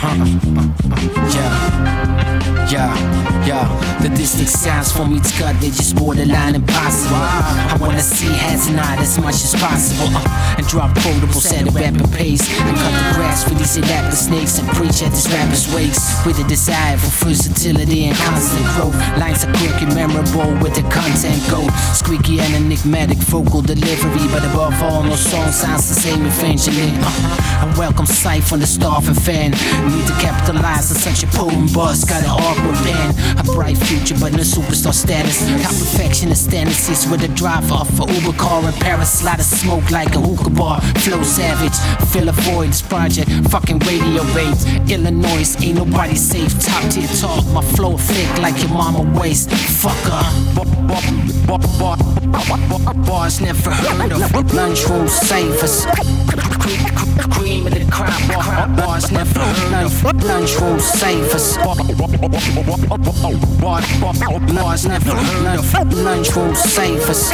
[0.07, 0.54] Huh.
[4.05, 7.17] The distant sounds from each cut, they just borderline impossible.
[7.17, 10.13] I wanna see heads nod as much as possible.
[10.13, 12.45] Uh, and drop quotables at a rapid pace.
[12.61, 16.05] And cut the grass for these elaborate snakes and preach at this rapper's wakes.
[16.27, 18.95] With a desire for versatility and constant growth.
[19.17, 21.73] Lines are quick and memorable with the content gold.
[21.97, 24.29] Squeaky and enigmatic vocal delivery.
[24.29, 26.93] But above all, no song sounds the same eventually.
[27.01, 29.53] Uh, and welcome sight from the starving fan.
[29.89, 32.05] Need to capitalize on such a potent buzz.
[32.05, 33.41] Got an awkward band.
[33.41, 35.41] A bright future, but no superstar status.
[35.63, 39.23] Got perfectionist tendencies with a driver off a Uber car in Paris.
[39.23, 40.81] Lot of smoke like a hookah bar.
[41.05, 41.77] Flow savage.
[42.11, 42.69] Fill a void.
[42.69, 43.31] This project.
[43.51, 44.67] Fucking radio waves.
[44.91, 46.53] Illinois ain't nobody safe.
[46.61, 47.45] Top tier talk.
[47.53, 49.51] My flow thick like your mama waist.
[49.51, 50.25] Fucker.
[53.07, 54.55] Bars never heard of.
[54.55, 55.87] Lunchroom savers.
[57.31, 58.77] Cream of the crop.
[58.77, 60.25] Bars never heard of.
[60.25, 61.59] Lunchroom savers.
[64.87, 65.93] Never heard of.
[65.93, 67.32] Lunchroom savers.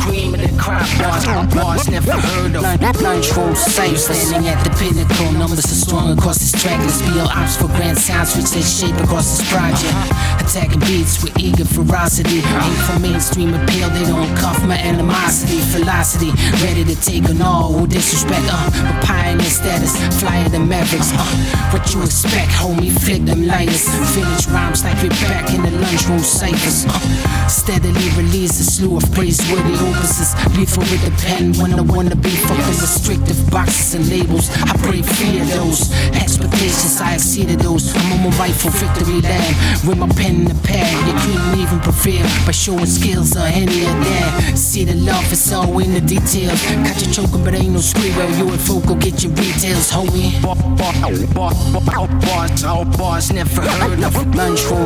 [0.00, 1.26] Cream of the crop bars.
[1.54, 3.00] Bars never heard of.
[3.00, 4.04] Lunchroom savers.
[4.04, 5.32] Standing at the pinnacle.
[5.32, 6.78] Numbers are strong across this track.
[6.80, 9.94] Let's be on ops for grand sounds which they shape across this project.
[10.40, 12.40] Attacking beats with eager ferocity.
[12.40, 13.90] Ain't for mainstream appeal.
[13.90, 15.58] They don't cuff my animosity.
[15.76, 16.30] Velocity.
[16.64, 18.46] Ready to take on all who disrespect.
[18.48, 19.92] Uh, but pioneer status.
[20.20, 21.12] Flyer than Mavericks.
[21.12, 21.26] Uh,
[21.72, 22.92] what you expect, homie?
[23.04, 23.88] Flick them lighters.
[24.14, 26.86] Village rhymes like we're back in the lunchroom ciphers.
[26.88, 30.32] Uh, steadily release a slew of praiseworthy opuses.
[30.56, 34.48] Lethal with the pen when I wanna be fucking restrictive boxes and labels.
[34.50, 37.00] I free of those expectations.
[37.00, 37.94] I exceeded those.
[37.94, 40.88] I'm on my for victory lane with my pen in the pad.
[41.06, 44.56] You couldn't even prevail by showing skills or any of that.
[44.56, 46.60] See the love is all in the details.
[46.86, 48.14] Got you choking, but ain't no squeal.
[48.38, 50.40] You at Focal, get your details, homie.
[50.42, 50.94] Bar, bar,
[51.34, 51.52] bar,
[51.84, 54.14] bar, bars, all bars never heard of.
[54.34, 54.83] Lunchroom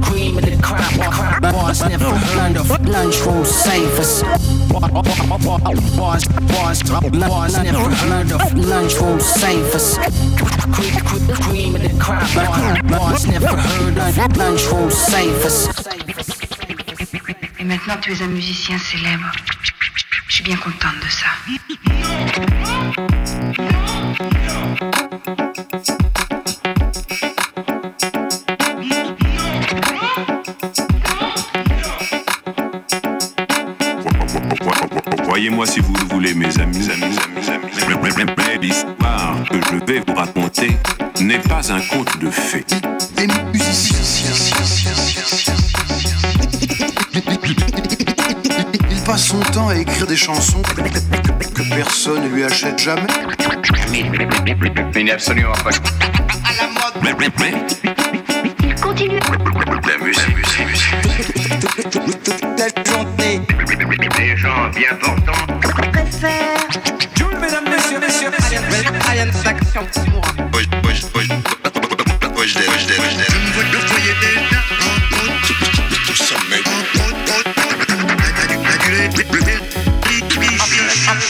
[0.00, 0.80] Cream of the crop,
[1.12, 2.70] crop bars never heard of.
[2.86, 4.22] Lunchroom savers.
[4.70, 4.90] Bars,
[5.96, 8.54] bars, bars never heard of.
[8.54, 9.98] Lunchroom savers.
[11.42, 12.22] Cream of the crop,
[12.88, 14.36] bars never heard of.
[14.36, 15.68] Lunchroom savers.
[17.58, 19.30] Et maintenant, tu es un musicien célèbre.
[20.28, 21.26] Je suis bien contente de ça.
[35.48, 38.36] Croyez-moi si vous le voulez, mes amis, amis, amis, amis.
[38.44, 40.76] Mais l'histoire que je vais vous raconter
[41.22, 42.66] n'est pas un conte de fées.
[43.16, 44.28] Des musiciens.
[48.90, 53.08] Il passe son temps à écrire des chansons que personne ne lui achète jamais.
[54.94, 55.70] Il n'est absolument pas.
[57.02, 58.07] Mais, mais, mais.
[64.74, 65.46] Bien portants.
[65.92, 66.58] Préfère.
[67.40, 68.60] Mesdames, messieurs, messieurs, messieurs,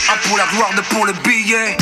[0.09, 1.77] Un pour la gloire, deux pour le billet.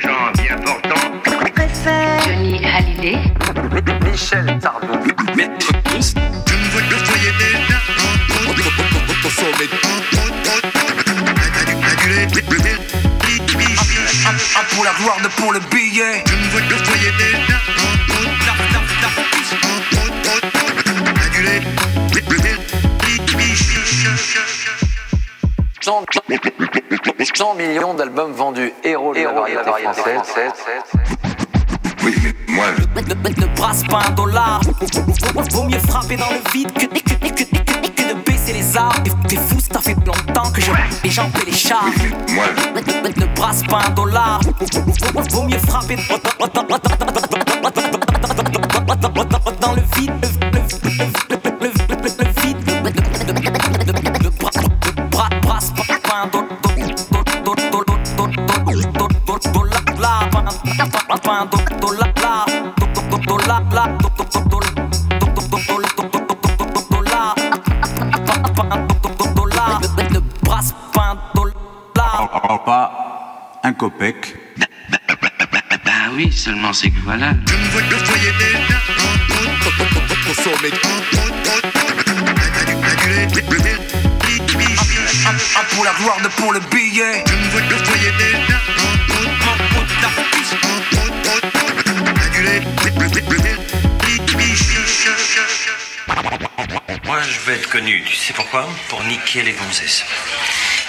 [0.00, 0.56] Gens bien.
[2.24, 3.18] Johnny Hallyday.
[4.04, 4.94] Michel Sardou.
[5.04, 5.14] Le
[14.74, 16.24] pour la gloire, deux pour le billet.
[27.38, 30.22] 100 millions d'albums vendus, héros de la variété française.
[32.02, 32.64] Oui, mais Moi,
[32.96, 34.60] Ne, brasse pas un dollar.
[35.52, 39.04] Vaut mieux frapper dans le vide que, de baisser les armes.
[39.28, 40.72] T'es- fou, ça fait longtemps que je
[41.04, 41.84] les gens et les chars.
[42.34, 42.46] moi,
[43.04, 44.40] ne brasse pas un dollar.
[45.30, 45.96] Vaut mieux frapper
[49.60, 50.37] dans le vide.
[73.78, 74.34] Pas un copec.
[75.84, 77.30] Bah oui, seulement c'est que voilà.
[85.26, 87.24] Un pour la gloire, deux pour le billet.
[97.04, 98.02] Moi, je veux être connu.
[98.06, 98.68] Tu sais pourquoi?
[98.88, 100.04] Pour niquer les gonzesses.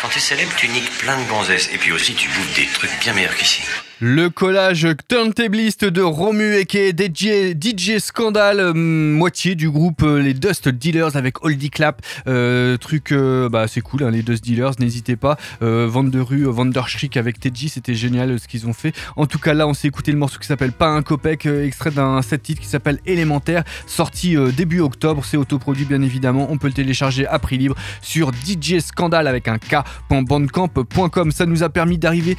[0.02, 1.70] Quand t'es célèbre, tu niques plein de gonzesses.
[1.74, 3.62] Et puis aussi, tu bouffes des trucs bien meilleurs qu'ici.
[4.02, 10.34] Le collage turntabliste de Romu et DJ, DJ Scandal, euh, moitié du groupe euh, les
[10.34, 12.02] Dust Dealers avec Oldie Clap.
[12.26, 15.36] Euh, truc, euh, bah c'est cool, hein, les Dust Dealers, n'hésitez pas.
[15.60, 18.95] Vente de rue, Vanderschrick avec Teddy, c'était génial ce qu'ils ont fait.
[19.18, 21.91] En tout cas, là, on s'est écouté le morceau qui s'appelle Pas un copec, extrait
[21.91, 25.26] d'un set titre qui s'appelle Élémentaire, sorti début octobre.
[25.26, 26.47] C'est autoproduit, bien évidemment.
[26.50, 31.32] On peut le télécharger à prix libre sur DJ Scandal avec un K.bandcamp.com.
[31.32, 32.38] Ça nous a permis d'arriver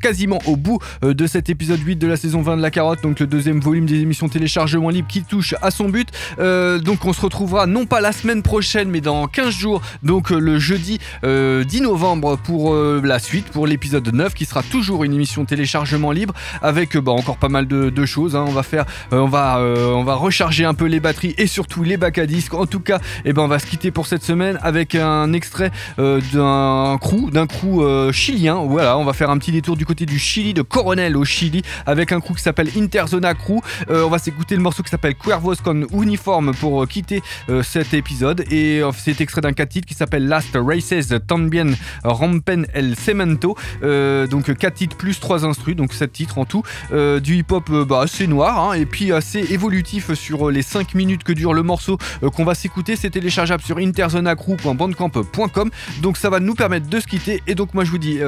[0.00, 3.20] quasiment au bout de cet épisode 8 de la saison 20 de la carotte, donc
[3.20, 6.08] le deuxième volume des émissions téléchargement libre qui touche à son but.
[6.38, 10.32] Euh, donc on se retrouvera non pas la semaine prochaine, mais dans 15 jours, donc
[10.32, 14.62] euh, le jeudi euh, 10 novembre pour euh, la suite, pour l'épisode 9, qui sera
[14.62, 18.34] toujours une émission téléchargement libre avec euh, bah, encore pas mal de, choses.
[18.36, 18.44] hein.
[18.46, 21.96] On va faire, euh, on va, euh, recharger un peu les batteries et surtout les
[21.96, 22.54] bacs à disques.
[22.54, 25.70] En tout cas, eh ben, on va se quitter pour cette semaine avec un extrait
[25.98, 28.56] euh, d'un crew, d'un crew euh, chilien.
[28.66, 31.62] Voilà, on va faire un petit détour du côté du Chili, de Coronel au Chili,
[31.84, 33.60] avec un crew qui s'appelle Interzona Crew.
[33.90, 37.62] Euh, on va s'écouter le morceau qui s'appelle Cuervos con Uniforme pour euh, quitter euh,
[37.62, 38.44] cet épisode.
[38.50, 41.72] Et c'est extrait d'un 4 titres qui s'appelle Last Races Tambien
[42.04, 43.56] Rompen El Cemento.
[43.82, 46.62] Donc 4 titres plus 3 instrus, donc 7 titres en tout.
[46.90, 51.32] Du hip-hop bah, assez noir hein, et puis assez évolutif sur les 5 minutes que
[51.32, 51.98] dure le morceau
[52.34, 52.94] qu'on va s'écouter.
[52.94, 55.70] C'est téléchargeable sur interzonacrew.bandcamp.com.
[56.00, 57.42] Donc ça va nous permettre de se quitter.
[57.48, 58.20] Et donc moi je vous dis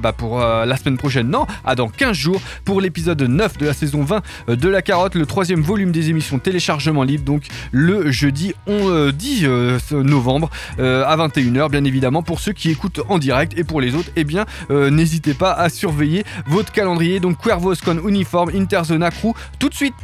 [0.00, 3.72] bah, pour la semaine prochaine, non, à dans 15 jours pour l'épisode 9 de la
[3.72, 7.24] saison 20 euh, de La Carotte, le troisième volume des émissions téléchargement libre.
[7.24, 12.40] Donc le jeudi on, euh, 10 euh, ce novembre euh, à 21h, bien évidemment, pour
[12.40, 13.54] ceux qui écoutent en direct.
[13.56, 17.20] Et pour les autres, eh bien, euh, n'hésitez pas à surveiller votre calendrier.
[17.20, 19.94] Donc Cuervos con Uniform, Interzona Crew, tout de suite.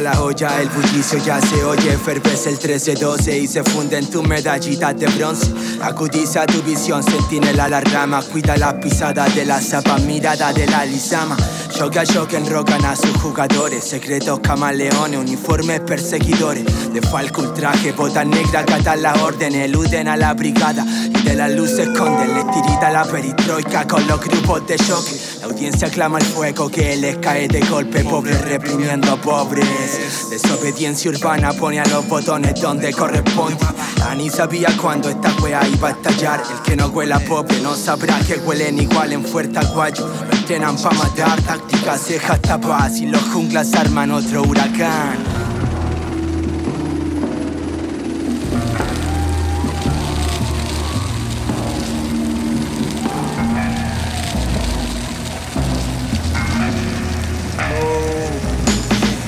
[0.00, 4.22] La joya, el bullicio ya se oye, fervece el 13-12 y se funde en tu
[4.22, 5.52] medallita de bronce.
[5.82, 10.84] Acudiza tu visión, sentinela la rama, cuida las pisadas de la zapa, mirada de la
[10.84, 11.36] lisama.
[11.76, 16.64] Shock a shock enrocan a sus jugadores, secretos camaleones, uniformes perseguidores.
[16.92, 21.48] De falco ultraje, botas negras, catan la orden, eluden a la brigada y de la
[21.48, 22.32] luz se esconden.
[22.32, 25.18] Les tirita la peritroika con los grupos de choque.
[25.40, 30.30] La audiencia clama el fuego que les cae de golpe, pobres reprimiendo a pobres.
[30.30, 33.58] Desobediencia urbana pone a los botones donde corresponde.
[34.08, 36.40] Ani sabía cuando esta wea iba a estallar.
[36.52, 40.33] El que no huela pobre no sabrá que huelen igual en Fuerte Aguayo.
[40.44, 45.16] Entrenan pa' matar, tácticas cejas tapas y los junglas arman otro huracán.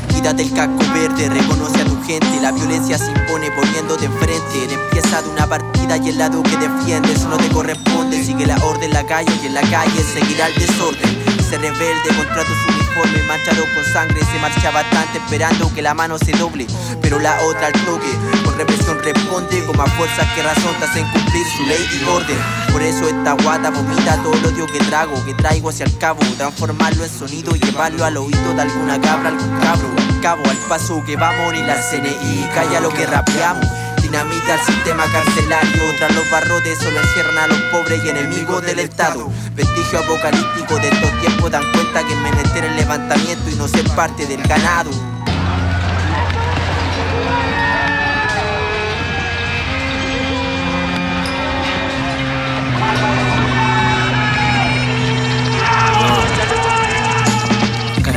[0.08, 2.40] Quítate el casco verde, reconoce a tu gente.
[2.42, 4.74] La violencia se impone poniéndote enfrente.
[4.74, 7.95] Empieza de una partida y el lado que defiendes no te corresponde.
[8.26, 11.24] Sigue la orden en la calle y en la calle seguirá el desorden.
[11.48, 14.20] Se rebelde contra tus uniformes manchado con sangre.
[14.20, 16.66] Se marcha bastante esperando que la mano se doble.
[17.00, 18.10] Pero la otra al toque,
[18.44, 19.64] con represión responde.
[19.64, 22.36] Con más fuerzas que razón te hacen cumplir su ley y orden.
[22.72, 26.18] Por eso esta guata vomita todo el odio que trago, que traigo hacia el cabo.
[26.36, 29.88] Transformarlo en sonido y llevarlo al oído de alguna cabra, algún cabro.
[29.98, 32.48] Al cabo, al paso que va a morir la CNI.
[32.52, 33.75] Calla lo que rapeamos.
[34.06, 38.78] Dinamita el sistema carcelario Tras los barrotes solo encierran a los pobres y enemigos del
[38.78, 43.66] Estado Vestigio apocalíptico de estos tiempos dan cuenta que es menester el levantamiento y no
[43.66, 44.90] ser parte del ganado.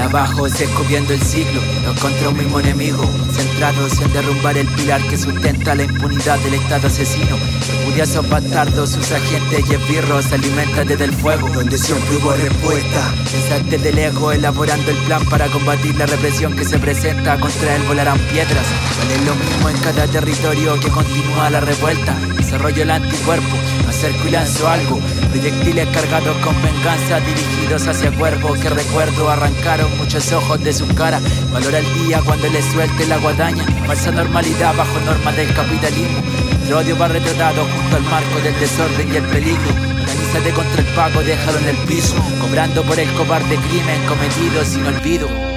[0.10, 5.00] Abajo se escupiendo el siglo, nos contra un mismo enemigo, centrados en derrumbar el pilar
[5.04, 7.38] que sustenta la impunidad del Estado asesino.
[7.86, 13.14] Orgullosos bastardos, sus agentes y esbirros alimentan desde el fuego, donde siempre hubo respuesta.
[13.32, 17.84] Pensaste de lejos elaborando el plan para combatir la represión que se presenta, contra él
[17.84, 18.66] volarán piedras.
[18.98, 22.16] Vale lo mismo en cada territorio que continúa la revuelta.
[22.36, 23.56] Desarrollo el anticuerpo,
[24.02, 24.98] y lanzo algo.
[25.30, 31.20] Proyectiles cargados con venganza dirigidos hacia cuervos que recuerdo arrancaron muchos ojos de su cara.
[31.52, 33.66] Valora el día cuando le suelte la guadaña.
[33.86, 36.22] Falsa normalidad bajo normas del capitalismo.
[36.66, 39.70] El odio va retratado junto al marco del desorden y el peligro.
[40.02, 42.16] Organízate contra el pago, déjalo en el piso.
[42.40, 45.49] Cobrando por el cobarde crimen cometido sin olvido.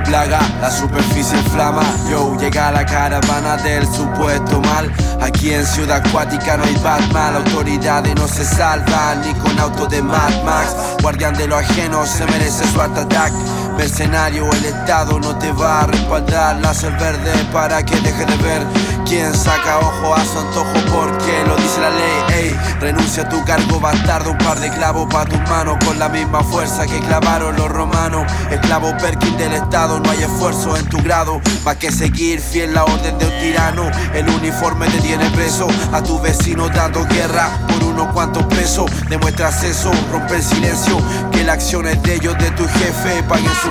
[0.00, 1.82] Plaga, la superficie inflama.
[2.10, 4.92] Yo, llega la caravana del supuesto mal.
[5.20, 9.86] Aquí en Ciudad Acuática no hay Batman, la autoridad no se salva ni con auto
[9.86, 10.74] de Mad Max.
[11.02, 13.32] Guardián de lo ajeno se merece su art attack.
[13.78, 16.56] Mercenario, el Estado no te va a respaldar.
[16.56, 18.66] Láser verde para que deje de ver
[19.06, 22.24] quién saca ojo a su antojo porque lo dice la ley.
[22.34, 24.32] Ey, renuncia a tu cargo, bastardo.
[24.32, 28.26] Un par de clavos pa' tus manos con la misma fuerza que clavaron los romanos.
[28.50, 31.40] Esclavo Perkin del Estado, no hay esfuerzo en tu grado.
[31.64, 33.88] Más que seguir fiel la orden de un tirano.
[34.12, 38.90] El uniforme te tiene preso a tu vecino dando guerra por unos cuantos pesos.
[39.08, 40.98] Demuestras eso, rompe el silencio.
[41.30, 43.67] Que la acción es de ellos, de tu jefe, paguen su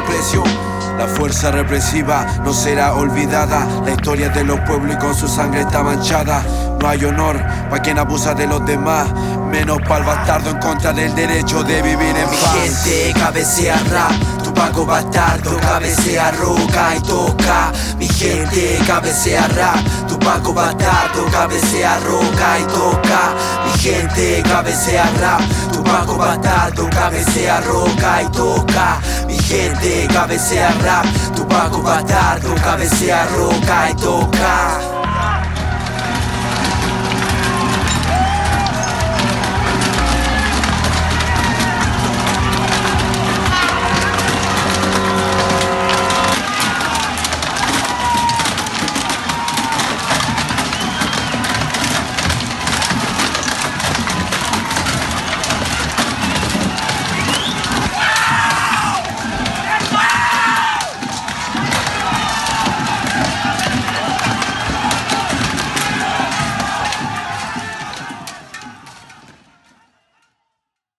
[0.97, 3.67] La fuerza represiva no será olvidada.
[3.85, 6.43] La historia de los pueblos y con su sangre está manchada.
[6.81, 7.39] No hay honor
[7.69, 9.07] para quien abusa de los demás.
[9.51, 12.83] Menos para el bastardo en contra del derecho de vivir en Mi paz.
[12.83, 13.79] gente cabecea
[14.57, 17.71] tu pago bastardo cabecea roca y toca.
[17.99, 19.77] Mi gente cabecea rap,
[20.07, 23.35] tu pago bastardo cabecea roca y toca.
[23.65, 25.41] Mi gente cabecea rap,
[25.71, 28.99] tu pago bastardo cabecea roca y toca.
[29.27, 31.05] Mi gente cabecea rap,
[31.35, 34.86] tu pago bastardo cabecea roca y toca.